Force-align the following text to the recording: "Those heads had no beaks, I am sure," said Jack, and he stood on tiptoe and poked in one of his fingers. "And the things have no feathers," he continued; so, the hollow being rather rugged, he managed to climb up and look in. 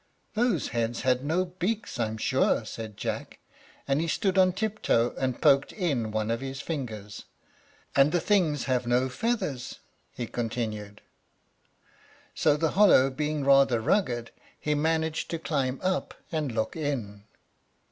"Those 0.33 0.69
heads 0.69 1.01
had 1.01 1.23
no 1.23 1.45
beaks, 1.45 1.99
I 1.99 2.07
am 2.07 2.17
sure," 2.17 2.65
said 2.65 2.97
Jack, 2.97 3.37
and 3.87 4.01
he 4.01 4.07
stood 4.07 4.35
on 4.35 4.51
tiptoe 4.51 5.13
and 5.15 5.39
poked 5.39 5.71
in 5.73 6.09
one 6.09 6.31
of 6.31 6.41
his 6.41 6.59
fingers. 6.59 7.25
"And 7.95 8.11
the 8.11 8.19
things 8.19 8.63
have 8.63 8.87
no 8.87 9.09
feathers," 9.09 9.77
he 10.11 10.25
continued; 10.25 11.01
so, 12.33 12.57
the 12.57 12.71
hollow 12.71 13.11
being 13.11 13.43
rather 13.45 13.79
rugged, 13.79 14.31
he 14.59 14.73
managed 14.73 15.29
to 15.29 15.37
climb 15.37 15.79
up 15.83 16.15
and 16.31 16.51
look 16.51 16.75
in. 16.75 17.25